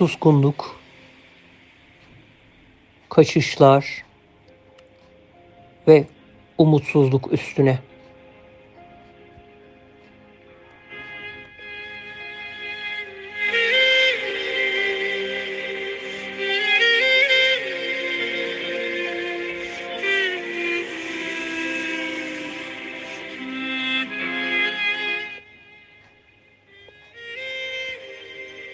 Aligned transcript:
suskunluk, 0.00 0.80
kaçışlar 3.08 4.04
ve 5.88 6.04
umutsuzluk 6.58 7.32
üstüne. 7.32 7.78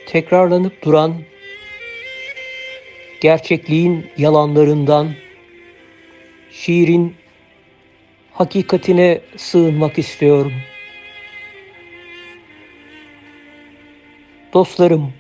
Tekrarlanıp 0.07 0.85
duran 0.85 1.23
gerçekliğin 3.21 4.07
yalanlarından 4.17 5.15
şiirin 6.51 7.17
hakikatine 8.33 9.21
sığınmak 9.37 9.99
istiyorum. 9.99 10.53
Dostlarım, 14.53 15.13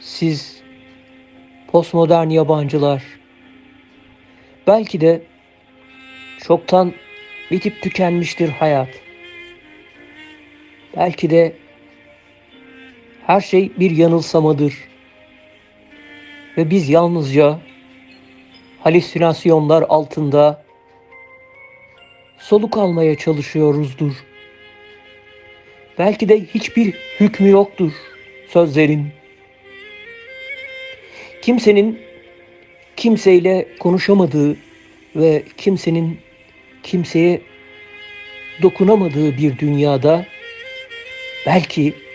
siz 0.00 0.62
postmodern 1.72 2.28
yabancılar, 2.28 3.02
belki 4.66 5.00
de 5.00 5.22
çoktan 6.42 6.92
bitip 7.50 7.82
tükenmiştir 7.82 8.48
hayat. 8.48 8.88
Belki 10.96 11.30
de 11.30 11.56
her 13.28 13.40
şey 13.40 13.70
bir 13.78 13.90
yanılsamadır. 13.90 14.74
Ve 16.56 16.70
biz 16.70 16.88
yalnızca 16.88 17.58
halüsinasyonlar 18.80 19.84
altında 19.88 20.64
soluk 22.38 22.76
almaya 22.76 23.18
çalışıyoruzdur. 23.18 24.12
Belki 25.98 26.28
de 26.28 26.40
hiçbir 26.40 26.94
hükmü 27.20 27.48
yoktur 27.48 27.92
sözlerin. 28.48 29.06
Kimsenin 31.42 32.00
kimseyle 32.96 33.68
konuşamadığı 33.80 34.56
ve 35.16 35.42
kimsenin 35.56 36.18
kimseye 36.82 37.40
dokunamadığı 38.62 39.36
bir 39.36 39.58
dünyada 39.58 40.26
belki 41.46 42.07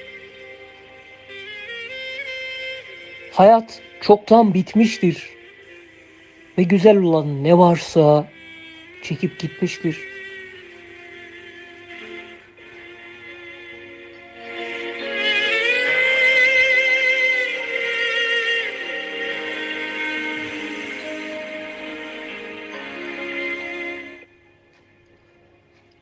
hayat 3.34 3.82
çoktan 4.02 4.54
bitmiştir 4.54 5.30
ve 6.58 6.64
güzel 6.64 6.98
olan 6.98 7.44
ne 7.44 7.58
varsa 7.58 8.28
çekip 9.04 9.40
gitmiştir. 9.40 9.98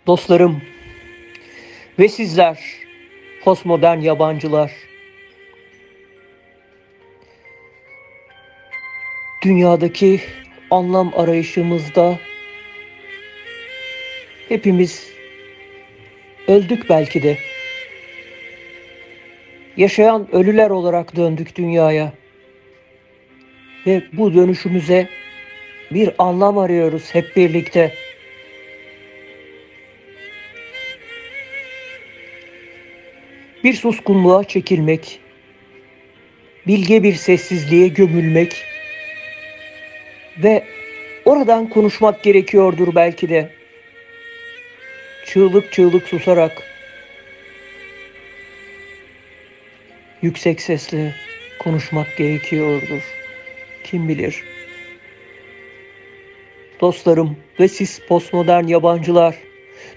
Dostlarım 0.08 0.62
ve 2.00 2.08
sizler 2.08 2.60
postmodern 3.44 4.00
yabancılar 4.00 4.91
dünyadaki 9.42 10.22
anlam 10.72 11.12
arayışımızda 11.16 12.20
hepimiz 14.50 15.12
öldük 16.48 16.90
belki 16.90 17.24
de. 17.24 17.38
Yaşayan 19.78 20.36
ölüler 20.36 20.70
olarak 20.70 21.16
döndük 21.16 21.56
dünyaya. 21.56 22.14
Ve 23.88 24.04
bu 24.14 24.34
dönüşümüze 24.34 25.08
bir 25.92 26.10
anlam 26.18 26.58
arıyoruz 26.58 27.14
hep 27.14 27.36
birlikte. 27.36 27.94
Bir 33.64 33.74
suskunluğa 33.74 34.44
çekilmek, 34.44 35.20
bilge 36.68 37.04
bir 37.04 37.14
sessizliğe 37.14 37.88
gömülmek 37.88 38.71
ve 40.44 40.64
oradan 41.26 41.70
konuşmak 41.70 42.24
gerekiyordur 42.24 42.96
belki 42.96 43.30
de. 43.30 43.50
Çığlık 45.26 45.74
çığlık 45.74 46.08
susarak 46.08 46.64
yüksek 50.22 50.62
sesle 50.62 51.14
konuşmak 51.60 52.18
gerekiyordur. 52.18 53.02
Kim 53.84 54.10
bilir? 54.10 54.44
Dostlarım 56.82 57.38
ve 57.60 57.68
siz 57.68 58.00
postmodern 58.00 58.68
yabancılar, 58.68 59.36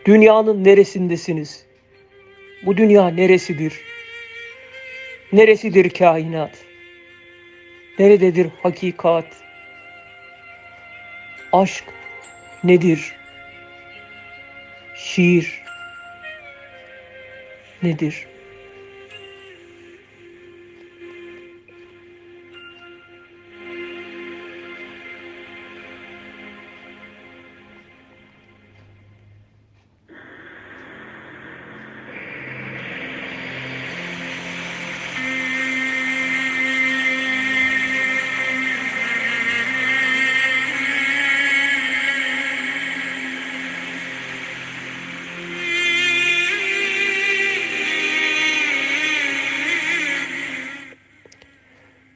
dünyanın 0.07 0.65
neresindesiniz? 0.65 1.65
Bu 2.63 2.77
dünya 2.77 3.09
neresidir? 3.09 3.81
Neresidir 5.33 5.91
kainat? 5.91 6.65
Nerededir 7.99 8.49
hakikat? 8.63 9.44
Aşk 11.55 11.85
nedir? 12.65 13.13
Şiir 14.95 15.63
nedir? 17.83 18.27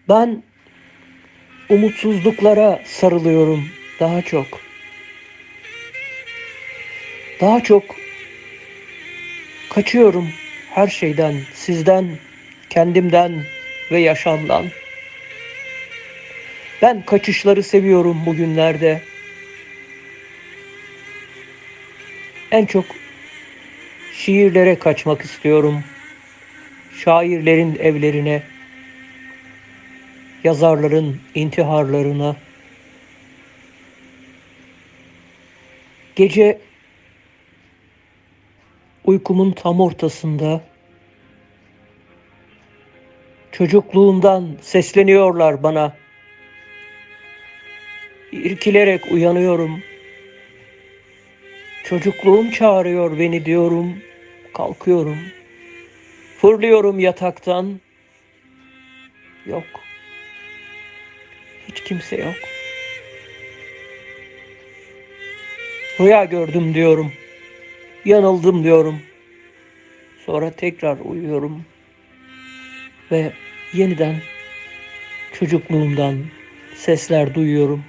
Ben 0.08 0.42
umutsuzluklara 1.68 2.82
sarılıyorum 2.84 3.68
daha 4.00 4.22
çok. 4.22 4.46
Daha 7.40 7.62
çok 7.62 7.84
kaçıyorum 9.70 10.28
her 10.70 10.88
şeyden, 10.88 11.34
sizden, 11.54 12.08
kendimden 12.70 13.32
ve 13.92 14.00
yaşamdan. 14.00 14.66
Ben 16.82 17.02
kaçışları 17.02 17.62
seviyorum 17.62 18.26
bugünlerde. 18.26 19.00
En 22.50 22.66
çok 22.66 22.84
şiirlere 24.12 24.78
kaçmak 24.78 25.22
istiyorum. 25.22 25.84
Şairlerin 27.04 27.78
evlerine 27.78 28.42
yazarların 30.44 31.20
intiharlarına, 31.34 32.36
gece 36.16 36.58
uykumun 39.04 39.52
tam 39.52 39.80
ortasında 39.80 40.60
çocukluğumdan 43.52 44.56
sesleniyorlar 44.60 45.62
bana. 45.62 45.96
İrkilerek 48.32 49.12
uyanıyorum. 49.12 49.82
Çocukluğum 51.84 52.50
çağırıyor 52.50 53.18
beni 53.18 53.44
diyorum. 53.44 53.98
Kalkıyorum. 54.54 55.18
Fırlıyorum 56.40 56.98
yataktan. 56.98 57.80
Yok. 59.46 59.87
Hiç 61.68 61.80
kimse 61.84 62.16
yok. 62.16 62.34
Rüya 66.00 66.24
gördüm 66.24 66.74
diyorum. 66.74 67.12
Yanıldım 68.04 68.64
diyorum. 68.64 69.00
Sonra 70.26 70.50
tekrar 70.50 70.98
uyuyorum. 70.98 71.64
Ve 73.10 73.32
yeniden 73.72 74.16
çocukluğumdan 75.32 76.24
sesler 76.76 77.34
duyuyorum. 77.34 77.84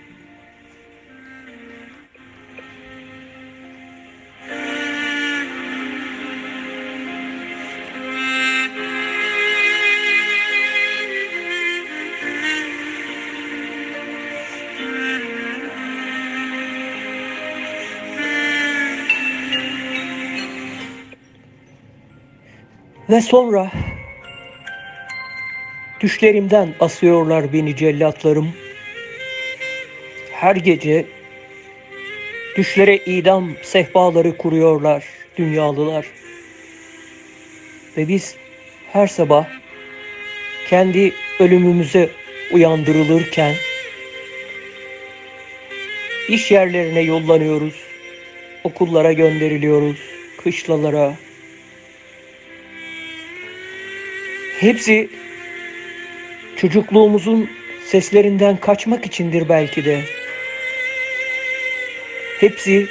Ve 23.10 23.22
sonra 23.22 23.72
düşlerimden 26.02 26.70
asıyorlar 26.80 27.54
beni 27.54 27.76
cellatlarım. 27.76 28.54
Her 30.32 30.56
gece 30.56 31.06
düşlere 32.58 32.98
idam 32.98 33.52
sehpaları 33.62 34.38
kuruyorlar 34.38 35.06
dünyalılar. 35.38 36.06
Ve 37.98 38.08
biz 38.08 38.36
her 38.92 39.08
sabah 39.08 39.48
kendi 40.70 41.14
ölümümüze 41.40 42.10
uyandırılırken 42.52 43.54
iş 46.30 46.52
yerlerine 46.52 47.02
yollanıyoruz, 47.02 47.76
okullara 48.64 49.14
gönderiliyoruz, 49.14 50.00
kışlalara, 50.44 51.14
Hepsi 54.60 55.10
çocukluğumuzun 56.56 57.50
seslerinden 57.86 58.58
kaçmak 58.58 59.06
içindir 59.06 59.50
belki 59.50 59.86
de. 59.86 60.02
Hepsi 62.40 62.88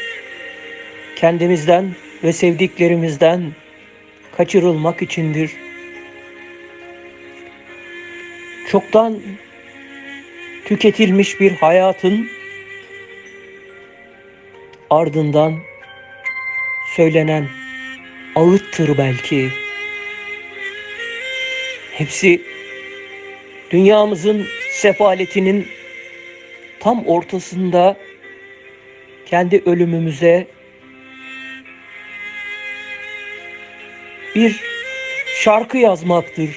kendimizden 1.16 1.94
ve 2.24 2.32
sevdiklerimizden 2.32 3.52
kaçırılmak 4.36 5.02
içindir. 5.02 5.50
Çoktan 8.70 9.18
tüketilmiş 10.64 11.40
bir 11.40 11.52
hayatın 11.52 12.28
ardından 14.90 15.54
söylenen 16.96 17.48
ağıttır 18.34 18.98
belki. 18.98 19.67
Hepsi 21.98 22.42
dünyamızın 23.70 24.46
sefaletinin 24.70 25.66
tam 26.80 27.06
ortasında 27.06 27.96
kendi 29.26 29.62
ölümümüze 29.66 30.46
bir 34.34 34.60
şarkı 35.42 35.78
yazmaktır. 35.78 36.50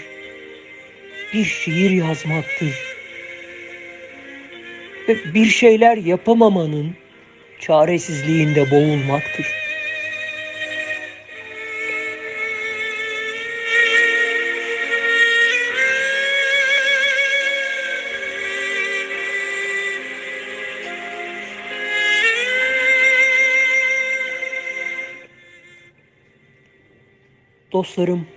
Bir 1.33 1.45
şiir 1.45 1.91
yazmaktır. 1.91 2.79
Ve 5.07 5.33
bir 5.33 5.45
şeyler 5.45 5.97
yapamamanın 5.97 6.95
çaresizliğinde 7.59 8.71
boğulmaktır. 8.71 9.60
Dostlarım 27.81 28.27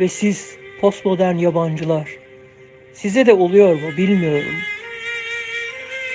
ve 0.00 0.08
siz 0.08 0.56
postmodern 0.80 1.36
yabancılar. 1.36 2.08
Size 2.92 3.26
de 3.26 3.32
oluyor 3.32 3.74
mu 3.74 3.96
bilmiyorum. 3.96 4.54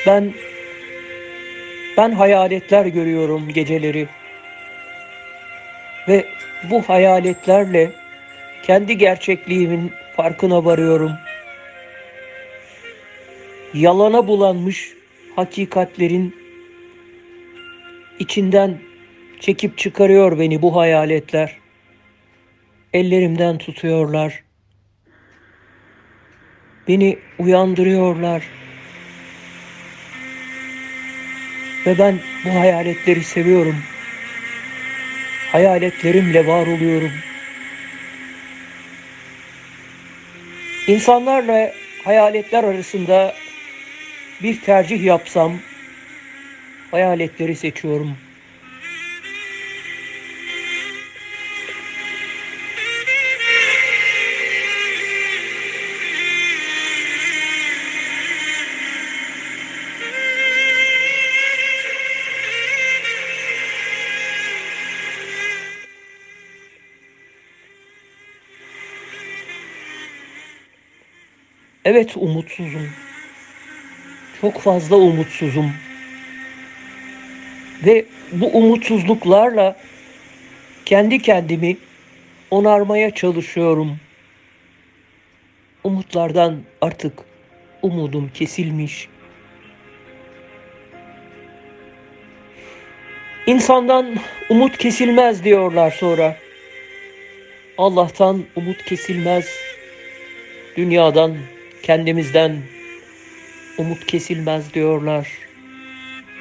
Ben 0.08 0.34
ben 1.98 2.12
hayaletler 2.12 2.86
görüyorum 2.86 3.50
geceleri. 3.50 4.08
Ve 6.08 6.26
bu 6.70 6.82
hayaletlerle 6.82 7.92
kendi 8.64 8.98
gerçekliğimin 8.98 9.92
farkına 10.16 10.66
varıyorum. 10.66 11.12
Yalana 13.74 14.28
bulanmış 14.28 14.94
hakikatlerin 15.36 16.36
içinden 18.20 18.78
çekip 19.40 19.78
çıkarıyor 19.78 20.40
beni 20.40 20.62
bu 20.62 20.76
hayaletler. 20.76 21.61
Ellerimden 22.94 23.58
tutuyorlar. 23.58 24.44
Beni 26.88 27.18
uyandırıyorlar. 27.40 28.44
Ve 31.86 32.00
ben 32.00 32.20
bu 32.46 32.50
hayaletleri 32.60 33.24
seviyorum. 33.24 33.76
Hayaletlerimle 35.52 36.48
var 36.48 36.68
oluyorum. 36.68 37.12
İnsanlarla 40.88 41.72
hayaletler 42.04 42.64
arasında 42.64 43.34
bir 44.44 44.62
tercih 44.62 45.04
yapsam 45.04 45.60
hayaletleri 46.92 47.56
seçiyorum.'' 47.56 48.31
Evet 71.92 72.18
umutsuzum. 72.18 72.90
Çok 74.42 74.62
fazla 74.62 74.96
umutsuzum. 74.96 75.72
Ve 77.86 78.06
bu 78.32 78.48
umutsuzluklarla 78.48 79.76
kendi 80.86 81.22
kendimi 81.22 81.78
onarmaya 82.52 83.12
çalışıyorum. 83.12 83.98
Umutlardan 85.84 86.62
artık 86.82 87.14
umudum 87.82 88.32
kesilmiş. 88.34 89.08
İnsandan 93.48 94.16
umut 94.50 94.78
kesilmez 94.78 95.44
diyorlar 95.44 95.92
sonra. 95.92 96.36
Allah'tan 97.78 98.44
umut 98.56 98.86
kesilmez. 98.86 99.50
Dünyadan 100.78 101.38
kendimizden 101.84 102.58
umut 103.78 104.06
kesilmez 104.06 104.74
diyorlar. 104.74 105.28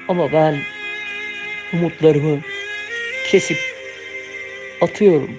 Ama 0.09 0.33
ben 0.33 0.57
umutlarımı 1.73 2.41
kesip 3.31 3.59
atıyorum. 4.81 5.31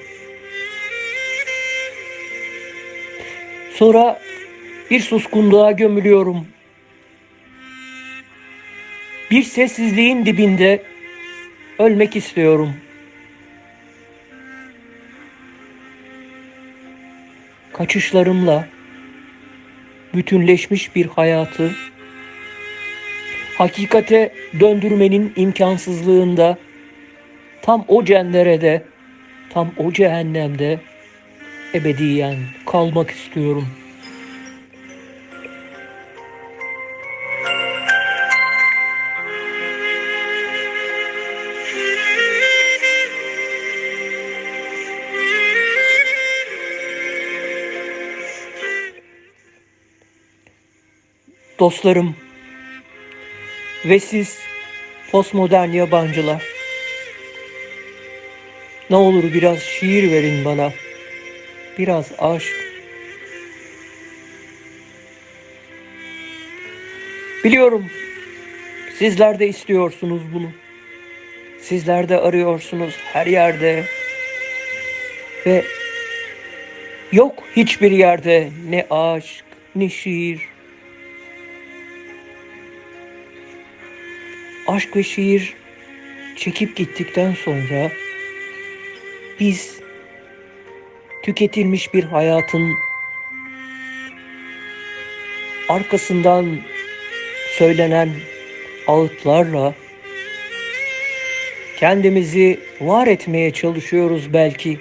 Sonra 3.74 4.22
bir 4.92 5.00
suskunluğa 5.00 5.72
gömülüyorum. 5.72 6.48
Bir 9.32 9.44
sessizliğin 9.44 10.26
dibinde 10.26 10.84
ölmek 11.80 12.16
istiyorum. 12.16 12.74
Kaçışlarımla 17.74 18.68
bütünleşmiş 20.14 20.96
bir 20.96 21.06
hayatı 21.06 21.72
hakikate 23.58 24.34
döndürmenin 24.60 25.34
imkansızlığında 25.36 26.58
tam 27.62 27.86
o 27.88 28.06
cenderede, 28.06 28.84
tam 29.50 29.72
o 29.78 29.92
cehennemde 29.92 30.80
ebediyen 31.74 32.36
kalmak 32.66 33.12
istiyorum.'' 33.12 33.81
Dostlarım 51.62 52.16
ve 53.86 54.00
siz 54.00 54.40
postmodern 55.12 55.70
yabancılar. 55.70 56.44
Ne 58.90 58.96
olur 58.96 59.34
biraz 59.34 59.60
şiir 59.60 60.12
verin 60.12 60.46
bana. 60.46 60.72
Biraz 61.78 62.12
aşk. 62.20 62.56
Biliyorum 67.44 67.86
sizler 69.00 69.40
de 69.40 69.48
istiyorsunuz 69.48 70.22
bunu. 70.34 70.52
Sizler 71.62 72.10
de 72.10 72.20
arıyorsunuz 72.20 72.96
her 73.14 73.28
yerde. 73.28 73.84
Ve 75.46 75.64
yok 77.12 77.44
hiçbir 77.56 77.92
yerde 77.92 78.50
ne 78.70 78.88
aşk, 78.90 79.46
ne 79.76 79.90
şiir. 79.90 80.51
Aşk 84.72 84.96
ve 84.96 85.04
şiir 85.04 85.54
çekip 86.36 86.76
gittikten 86.76 87.34
sonra 87.34 87.92
biz 89.40 89.80
tüketilmiş 91.24 91.94
bir 91.94 92.04
hayatın 92.04 92.74
arkasından 95.70 96.58
söylenen 97.58 98.10
ağıtlarla 98.88 99.74
kendimizi 101.80 102.60
var 102.82 103.08
etmeye 103.08 103.52
çalışıyoruz 103.52 104.34
belki. 104.34 104.80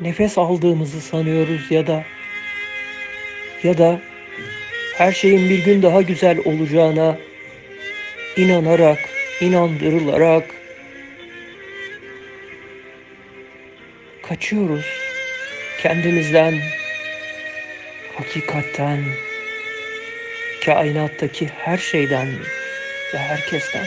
Nefes 0.00 0.38
aldığımızı 0.38 1.00
sanıyoruz 1.00 1.70
ya 1.70 1.86
da 1.86 2.04
ya 3.62 3.78
da 3.78 4.00
her 4.94 5.12
şeyin 5.12 5.50
bir 5.50 5.64
gün 5.64 5.82
daha 5.82 6.02
güzel 6.02 6.38
olacağına 6.44 7.18
inanarak, 8.38 8.98
inandırılarak 9.40 10.44
kaçıyoruz 14.22 14.86
kendimizden, 15.82 16.54
hakikatten, 18.16 18.98
kainattaki 20.64 21.46
her 21.46 21.78
şeyden 21.78 22.28
ve 23.14 23.18
herkesten. 23.18 23.86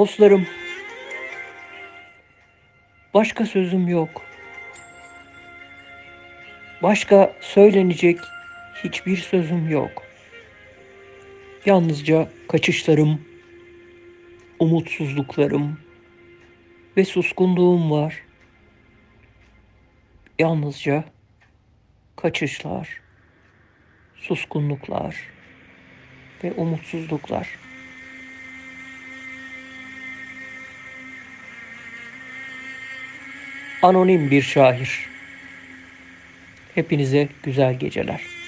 Dostlarım, 0.00 0.46
başka 3.14 3.46
sözüm 3.46 3.88
yok. 3.88 4.22
Başka 6.82 7.36
söylenecek 7.40 8.18
hiçbir 8.84 9.16
sözüm 9.16 9.68
yok. 9.68 10.02
Yalnızca 11.66 12.28
kaçışlarım, 12.48 13.20
umutsuzluklarım 14.58 15.80
ve 16.96 17.04
suskunluğum 17.04 17.90
var. 17.90 18.22
Yalnızca 20.38 21.04
kaçışlar, 22.16 23.00
suskunluklar 24.16 25.16
ve 26.44 26.52
umutsuzluklar. 26.52 27.69
Anonim 33.82 34.30
bir 34.30 34.42
şair. 34.42 35.00
Hepinize 36.74 37.28
güzel 37.42 37.78
geceler. 37.78 38.39